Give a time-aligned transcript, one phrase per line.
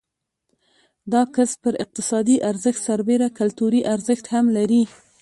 [1.11, 4.83] دا کسب پر اقتصادي ارزښت سربېره کلتوري ارزښت هم لري.